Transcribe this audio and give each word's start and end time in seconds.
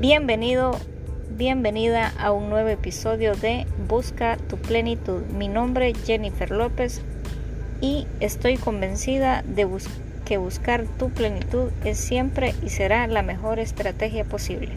Bienvenido, 0.00 0.78
bienvenida 1.36 2.12
a 2.16 2.30
un 2.30 2.48
nuevo 2.48 2.68
episodio 2.68 3.34
de 3.34 3.66
Busca 3.88 4.36
tu 4.36 4.56
plenitud. 4.56 5.22
Mi 5.36 5.48
nombre 5.48 5.90
es 5.90 6.04
Jennifer 6.04 6.52
López 6.52 7.02
y 7.80 8.06
estoy 8.20 8.58
convencida 8.58 9.42
de 9.42 9.66
que 10.24 10.36
buscar 10.36 10.84
tu 10.96 11.10
plenitud 11.10 11.70
es 11.84 11.98
siempre 11.98 12.54
y 12.64 12.68
será 12.68 13.08
la 13.08 13.22
mejor 13.22 13.58
estrategia 13.58 14.24
posible. 14.24 14.70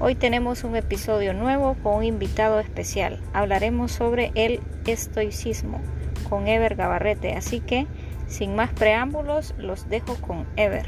Hoy 0.00 0.14
tenemos 0.14 0.62
un 0.62 0.76
episodio 0.76 1.34
nuevo 1.34 1.76
con 1.82 1.96
un 1.96 2.04
invitado 2.04 2.60
especial. 2.60 3.18
Hablaremos 3.32 3.90
sobre 3.90 4.30
el 4.36 4.60
estoicismo 4.86 5.80
con 6.30 6.46
Ever 6.46 6.76
Gabarrete, 6.76 7.34
así 7.34 7.58
que 7.58 7.88
sin 8.28 8.54
más 8.54 8.70
preámbulos 8.70 9.56
los 9.58 9.88
dejo 9.88 10.14
con 10.20 10.46
Ever. 10.54 10.86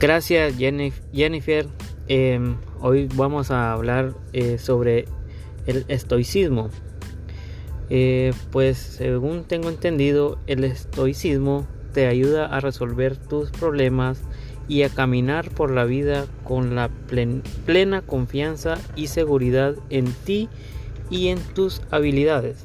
Gracias 0.00 0.56
Jennifer. 0.56 1.68
Em, 2.08 2.56
hoy 2.80 3.08
vamos 3.14 3.52
a 3.52 3.72
hablar 3.72 4.12
eh, 4.32 4.58
sobre 4.58 5.04
el 5.66 5.84
estoicismo. 5.86 6.70
Eh, 7.88 8.32
pues 8.50 8.78
según 8.78 9.44
tengo 9.44 9.68
entendido, 9.68 10.38
el 10.46 10.64
estoicismo 10.64 11.66
te 11.92 12.06
ayuda 12.06 12.46
a 12.46 12.60
resolver 12.60 13.16
tus 13.16 13.50
problemas 13.50 14.20
y 14.68 14.82
a 14.82 14.88
caminar 14.88 15.50
por 15.50 15.70
la 15.70 15.84
vida 15.84 16.26
con 16.44 16.74
la 16.74 16.90
plena 17.64 18.02
confianza 18.02 18.78
y 18.96 19.06
seguridad 19.06 19.76
en 19.90 20.12
ti 20.24 20.48
y 21.10 21.28
en 21.28 21.38
tus 21.54 21.82
habilidades. 21.90 22.64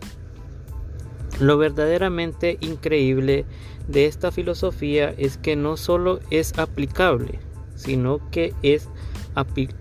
Lo 1.40 1.58
verdaderamente 1.58 2.58
increíble 2.62 3.46
de 3.88 4.06
esta 4.06 4.32
filosofía 4.32 5.14
es 5.18 5.38
que 5.38 5.56
no 5.56 5.78
solo 5.78 6.20
es 6.30 6.58
aplicable, 6.58 7.40
sino 7.76 8.20
que 8.32 8.54
es 8.64 8.90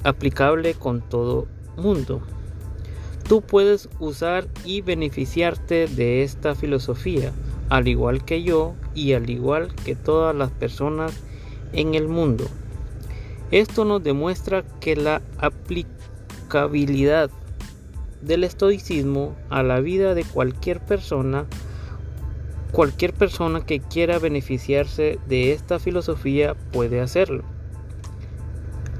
aplicable 0.04 0.74
con 0.74 1.00
todo 1.00 1.46
mundo. 1.76 2.22
Tú 3.30 3.42
puedes 3.42 3.88
usar 4.00 4.48
y 4.64 4.80
beneficiarte 4.80 5.86
de 5.86 6.24
esta 6.24 6.56
filosofía, 6.56 7.30
al 7.68 7.86
igual 7.86 8.24
que 8.24 8.42
yo 8.42 8.74
y 8.92 9.12
al 9.12 9.30
igual 9.30 9.72
que 9.84 9.94
todas 9.94 10.34
las 10.34 10.50
personas 10.50 11.12
en 11.72 11.94
el 11.94 12.08
mundo. 12.08 12.42
Esto 13.52 13.84
nos 13.84 14.02
demuestra 14.02 14.64
que 14.80 14.96
la 14.96 15.22
aplicabilidad 15.38 17.30
del 18.20 18.42
estoicismo 18.42 19.36
a 19.48 19.62
la 19.62 19.78
vida 19.78 20.16
de 20.16 20.24
cualquier 20.24 20.84
persona 20.84 21.46
Cualquier 22.72 23.12
persona 23.12 23.64
que 23.64 23.78
quiera 23.78 24.18
beneficiarse 24.18 25.20
de 25.28 25.52
esta 25.52 25.78
filosofía 25.78 26.54
puede 26.72 27.00
hacerlo. 27.00 27.44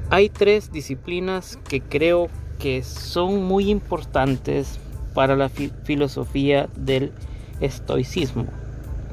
Hay 0.09 0.29
tres 0.29 0.71
disciplinas 0.71 1.59
que 1.67 1.81
creo 1.81 2.29
que 2.61 2.83
son 2.83 3.43
muy 3.43 3.69
importantes 3.71 4.79
para 5.13 5.35
la 5.35 5.49
filosofía 5.49 6.69
del 6.75 7.11
estoicismo. 7.59 8.45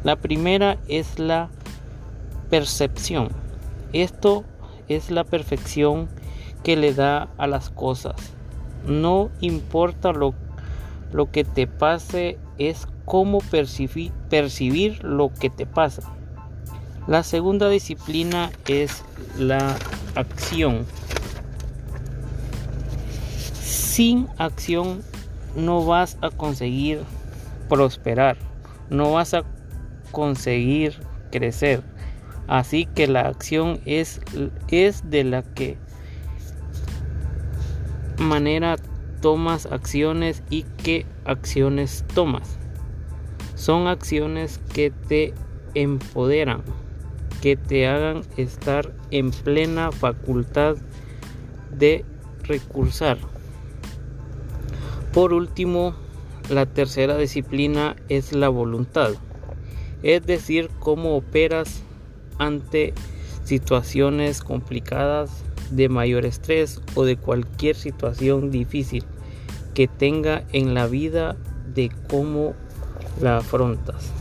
La 0.05 0.17
primera 0.17 0.79
es 0.87 1.19
la 1.19 1.49
percepción. 2.51 3.31
Esto 3.93 4.45
es 4.89 5.11
la 5.11 5.25
perfección 5.25 6.09
que 6.63 6.77
le 6.77 6.93
da 6.93 7.29
a 7.39 7.47
las 7.47 7.71
cosas. 7.71 8.17
No 8.87 9.31
importa 9.41 10.12
lo, 10.12 10.34
lo 11.12 11.31
que 11.31 11.45
te 11.45 11.67
pase, 11.67 12.39
es 12.59 12.87
cómo 13.05 13.39
percibir, 13.41 15.03
lo 15.03 15.33
que 15.33 15.49
te 15.49 15.65
pasa. 15.65 16.03
La 17.06 17.22
segunda 17.22 17.71
disciplina 17.71 18.51
es 18.67 19.03
la 19.39 19.77
acción. 20.15 20.84
Sin 23.98 24.28
acción 24.38 25.03
no 25.56 25.84
vas 25.84 26.19
a 26.20 26.31
conseguir 26.31 27.00
prosperar, 27.69 28.36
no 28.91 29.10
vas 29.10 29.34
a 29.34 29.42
conseguir 30.12 31.00
crecer. 31.32 31.82
Así 32.47 32.86
que 32.86 33.09
la 33.09 33.22
acción 33.22 33.81
es, 33.86 34.20
es 34.69 35.10
de 35.10 35.25
la 35.25 35.42
que 35.42 35.78
manera 38.19 38.76
tomas 39.20 39.66
acciones 39.66 40.44
y 40.48 40.62
qué 40.62 41.04
acciones 41.25 42.04
tomas. 42.15 42.56
Son 43.56 43.88
acciones 43.88 44.60
que 44.72 44.92
te 44.92 45.34
empoderan, 45.75 46.62
que 47.42 47.56
te 47.56 47.88
hagan 47.88 48.22
estar 48.36 48.94
en 49.10 49.32
plena 49.32 49.91
facultad 49.91 50.76
de 51.76 52.04
recursar. 52.44 53.19
Por 55.19 55.33
último, 55.33 55.97
la 56.49 56.65
tercera 56.65 57.19
disciplina 57.19 57.97
es 58.09 58.33
la 58.33 58.49
voluntad, 58.49 59.15
es 60.05 60.25
decir, 60.25 60.71
cómo 60.79 61.17
operas 61.17 61.83
ante 62.39 62.95
situaciones 63.43 64.43
complicadas 64.43 65.43
de 65.73 65.89
mayor 65.89 66.25
estrés 66.25 66.81
o 66.95 67.05
de 67.05 67.17
cualquier 67.17 67.75
situación 67.75 68.53
difícil 68.53 69.03
que 69.75 69.89
tenga 69.89 70.45
en 70.53 70.75
la 70.75 70.87
vida 70.87 71.34
de 71.75 71.91
cómo 72.09 72.55
la 73.21 73.39
afrontas. 73.39 74.12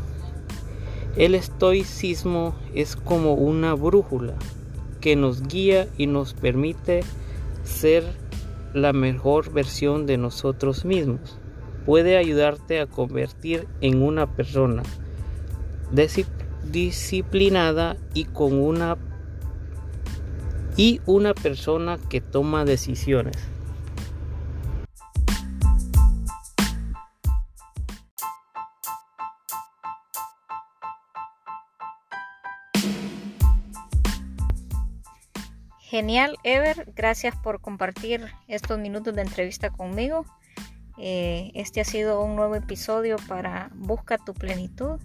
El 1.16 1.36
estoicismo 1.36 2.56
es 2.74 2.96
como 2.96 3.36
una 3.36 3.75
brújula 3.75 4.34
que 5.00 5.16
nos 5.16 5.47
guía 5.47 5.88
y 5.96 6.07
nos 6.07 6.34
permite 6.34 7.02
ser 7.63 8.03
la 8.73 8.94
mejor 8.94 9.51
versión 9.51 10.05
de 10.05 10.17
nosotros 10.17 10.85
mismos. 10.85 11.39
Puede 11.85 12.17
ayudarte 12.17 12.79
a 12.79 12.88
convertir 12.88 13.67
en 13.81 14.01
una 14.01 14.35
persona 14.35 14.83
disciplinada 16.72 17.95
y 18.13 18.25
con 18.25 18.53
una 18.53 18.97
y 20.75 21.01
una 21.06 21.33
persona 21.33 21.97
que 22.09 22.22
toma 22.22 22.66
decisiones. 22.66 23.35
Genial, 35.90 36.36
Ever. 36.44 36.92
Gracias 36.98 37.34
por 37.38 37.62
compartir 37.62 38.30
estos 38.50 38.78
minutos 38.78 39.16
de 39.16 39.22
entrevista 39.22 39.70
conmigo. 39.70 40.25
Eh, 40.98 41.52
este 41.53 41.80
ha 41.80 41.86
sido 41.86 42.22
un 42.22 42.36
nuevo 42.36 42.56
episodio 42.56 43.16
para 43.30 43.70
Busca 43.74 44.18
tu 44.18 44.34
plenitud. 44.34 45.00